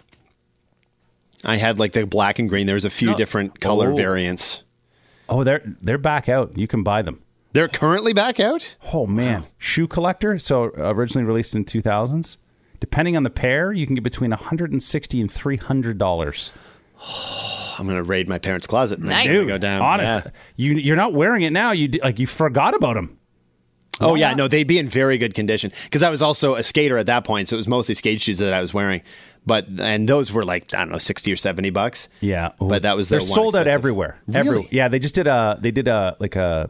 [1.44, 2.66] I had like the black and green.
[2.66, 3.16] There was a few Oh.
[3.16, 3.96] different color Oh.
[3.96, 4.62] variants.
[5.28, 6.56] Oh, they're they're back out.
[6.56, 7.20] You can buy them.
[7.52, 8.76] They're currently back out.
[8.92, 10.38] Oh man, shoe collector.
[10.38, 12.36] So originally released in 2000s.
[12.80, 16.52] Depending on the pair, you can get between 160 and 300 dollars.
[17.78, 18.98] I'm gonna raid my parents' closet.
[18.98, 19.20] and Nice.
[19.20, 19.82] I'm gonna Dude, go down.
[19.82, 20.30] honest, Yeah.
[20.56, 21.72] you you're not wearing it now.
[21.72, 23.18] You like you forgot about them.
[24.00, 26.98] Oh yeah, no, they'd be in very good condition because I was also a skater
[26.98, 29.00] at that point, so it was mostly skate shoes that I was wearing.
[29.46, 32.08] But and those were like I don't know, sixty or seventy bucks.
[32.20, 32.66] Yeah, Ooh.
[32.68, 34.18] but that was they're their one sold out expensive- everywhere.
[34.26, 34.38] Really?
[34.38, 36.68] Every- yeah, they just did a they did a like a,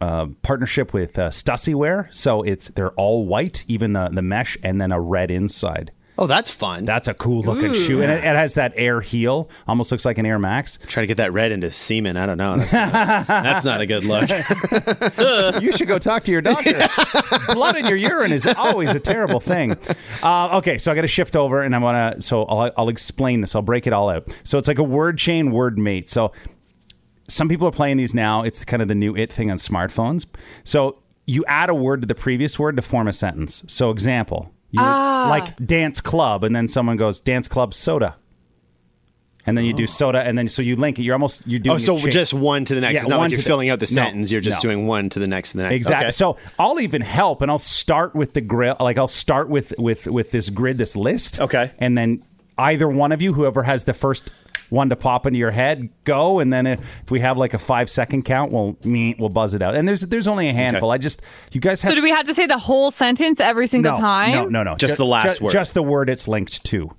[0.00, 4.56] uh partnership with uh, Stussy Wear, so it's they're all white, even the the mesh,
[4.62, 5.90] and then a red inside.
[6.16, 6.84] Oh, that's fun.
[6.84, 10.16] That's a cool looking shoe, and it, it has that Air heel, almost looks like
[10.18, 10.78] an Air Max.
[10.86, 12.16] Try to get that red into semen.
[12.16, 12.56] I don't know.
[12.56, 14.28] That's not, that's not a good look.
[15.62, 16.86] you should go talk to your doctor.
[17.52, 19.76] Blood in your urine is always a terrible thing.
[20.22, 22.22] Uh, okay, so I got to shift over, and I want to.
[22.22, 23.56] So I'll, I'll explain this.
[23.56, 24.32] I'll break it all out.
[24.44, 26.08] So it's like a word chain, word mate.
[26.08, 26.32] So
[27.28, 28.42] some people are playing these now.
[28.42, 30.26] It's kind of the new it thing on smartphones.
[30.62, 33.64] So you add a word to the previous word to form a sentence.
[33.66, 35.26] So, example, you Ah.
[35.30, 38.16] like dance club, and then someone goes dance club soda,
[39.46, 41.02] and then you do soda, and then so you link it.
[41.02, 42.94] You're almost you're doing Oh, so a just one to the next.
[42.94, 44.30] Yeah, it's not one like you're to the- filling out the No, sentence.
[44.32, 44.70] You're just no.
[44.70, 45.74] doing one to the next to the next.
[45.76, 46.06] Exactly.
[46.06, 46.12] Okay.
[46.12, 48.76] So I'll even help, and I'll start with the grill.
[48.80, 51.40] Like I'll start with with with this grid, this list.
[51.40, 51.72] Okay.
[51.78, 52.22] And then
[52.56, 54.30] either one of you, whoever has the first
[54.74, 56.40] one to pop into your head, go.
[56.40, 59.62] And then if, if we have like a five second count, we'll we'll buzz it
[59.62, 59.74] out.
[59.74, 60.90] And there's there's only a handful.
[60.90, 63.66] I just you guys have So do we have to say the whole sentence every
[63.66, 64.32] single no, time?
[64.32, 64.76] No, no, no.
[64.76, 65.52] Just Ju- the last ju- word.
[65.52, 66.90] Just the word it's linked to.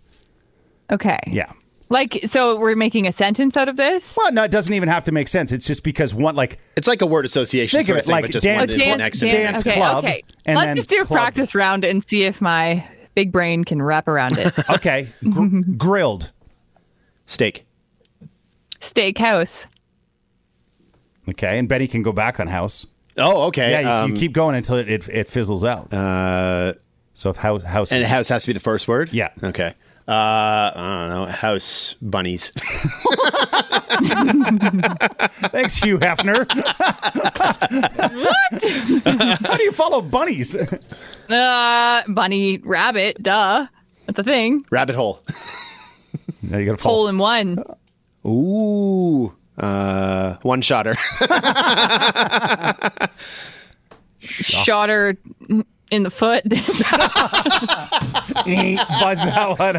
[0.91, 1.19] Okay.
[1.27, 1.51] Yeah.
[1.89, 4.15] Like, so we're making a sentence out of this?
[4.17, 5.51] Well, no, it doesn't even have to make sense.
[5.51, 8.11] It's just because one like it's like a word association Think of it of thing,
[8.13, 9.19] like but just dance- one Let's to the next.
[9.19, 10.23] to dance okay, club, okay.
[10.45, 11.19] and Let's just do a club.
[11.19, 12.83] practice round and see if my
[13.13, 14.53] big brain can wrap around it.
[14.69, 15.45] okay, gr-
[15.77, 16.31] grilled.
[17.25, 17.65] Steak.
[18.79, 19.65] Steakhouse.
[21.29, 22.85] Okay, and Benny can go back on house.
[23.17, 23.71] Oh, okay.
[23.71, 25.91] Yeah, you, um, you keep going until it, it, it fizzles out.
[25.93, 26.73] uh,
[27.13, 29.11] so if house house and house has to be the first word.
[29.13, 29.29] Yeah.
[29.41, 29.73] Okay.
[30.07, 30.11] Uh,
[30.75, 31.25] I don't know.
[31.31, 32.49] House bunnies.
[35.51, 36.45] Thanks, Hugh Hefner.
[38.13, 39.39] what?
[39.47, 40.55] How do you follow bunnies?
[41.29, 43.65] Uh, bunny, rabbit, duh.
[44.05, 44.65] That's a thing.
[44.69, 45.21] Rabbit hole.
[46.49, 46.95] No, you got to follow.
[46.95, 47.58] Hole in one.
[48.27, 49.36] Ooh.
[49.58, 50.93] Uh, one shotter.
[54.19, 55.17] Shot her
[55.91, 56.43] in the foot.
[56.49, 56.60] Buzz
[59.19, 59.77] that one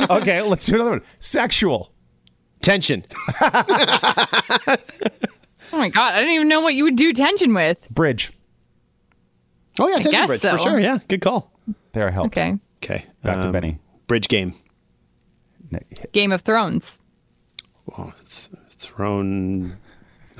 [0.00, 0.10] out.
[0.22, 1.02] okay, let's do another one.
[1.20, 1.92] Sexual.
[2.62, 3.04] Tension.
[3.42, 3.56] oh
[5.72, 7.88] my god, I didn't even know what you would do tension with.
[7.90, 8.32] Bridge.
[9.78, 10.56] Oh yeah, tension guess bridge so.
[10.56, 10.80] for sure.
[10.80, 11.52] Yeah, good call.
[11.92, 12.26] There I help.
[12.28, 12.56] Okay.
[12.82, 13.04] Okay.
[13.22, 13.78] Back to um, Benny.
[14.08, 14.54] Bridge game.
[16.12, 17.00] Game of Thrones.
[17.96, 19.78] Oh, it's thrown.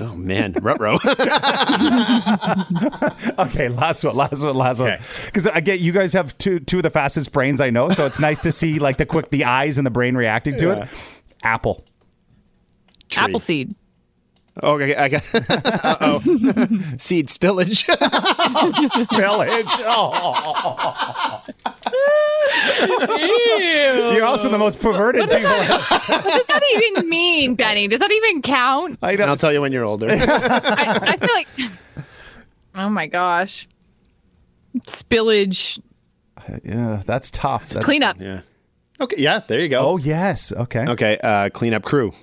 [0.01, 0.97] Oh man, Rutro.
[3.39, 4.91] Okay, last one, last one, last one.
[4.93, 5.03] Okay.
[5.25, 8.05] Because I get you guys have two two of the fastest brains I know, so
[8.05, 10.83] it's nice to see like the quick the eyes and the brain reacting to Yeah.
[10.83, 10.89] it.
[11.43, 11.85] Apple.
[13.09, 13.23] Tree.
[13.23, 13.75] Appleseed.
[14.61, 15.23] Okay, I got.
[15.85, 16.19] Uh oh.
[16.97, 17.85] Seed spillage.
[19.17, 19.65] Village.
[19.85, 21.43] Oh.
[23.19, 24.11] Ew.
[24.15, 25.49] You're also the most perverted people.
[25.49, 27.87] What does that even mean, Benny?
[27.87, 28.99] Does that even count?
[29.01, 30.07] I don't- I'll tell you when you're older.
[30.09, 31.47] I, I feel like.
[32.75, 33.67] Oh my gosh.
[34.87, 35.79] Spillage.
[36.63, 37.69] Yeah, that's tough.
[37.69, 38.19] That's- Cleanup.
[38.19, 38.41] yeah.
[39.01, 39.15] Okay.
[39.19, 39.39] Yeah.
[39.47, 39.79] There you go.
[39.79, 40.51] Oh yes.
[40.51, 40.85] Okay.
[40.87, 41.17] Okay.
[41.23, 42.13] Uh, cleanup crew.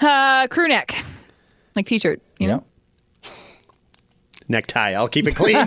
[0.00, 1.04] Uh, crew neck.
[1.76, 2.20] Like t shirt.
[2.38, 2.54] You Yeah.
[2.56, 2.64] know?
[4.48, 4.92] Necktie.
[4.94, 5.54] I'll keep it clean.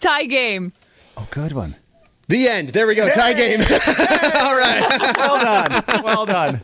[0.00, 0.72] Tie game.
[1.16, 1.76] Oh, good one.
[2.28, 2.70] The end.
[2.70, 3.08] There we go.
[3.10, 3.60] Tie game.
[3.60, 5.16] All right.
[5.16, 6.02] Well done.
[6.02, 6.60] Well done.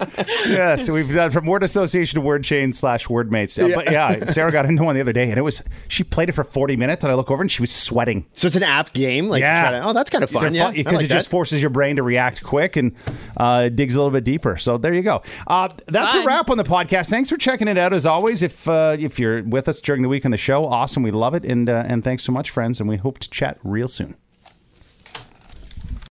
[0.46, 3.58] Yes, we've done from word association to word chain slash word mates.
[3.58, 6.28] Uh, But yeah, Sarah got into one the other day, and it was she played
[6.28, 8.26] it for forty minutes, and I look over and she was sweating.
[8.34, 9.28] So it's an app game.
[9.28, 9.70] Like, Yeah.
[9.70, 10.54] to- oh, that's kind of fun.
[10.54, 10.70] Yeah.
[10.72, 12.94] because like it just forces your brain to react quick and
[13.36, 14.56] uh, digs a little bit deeper.
[14.56, 15.22] So there you go.
[15.46, 17.08] Uh, that's a wrap on the podcast.
[17.08, 18.42] Thanks for checking it out as always.
[18.42, 21.02] If uh, if you're with us during the week on the show, awesome.
[21.02, 22.80] We love it, and uh, and thanks so much, friends.
[22.80, 24.16] And we hope to chat real soon.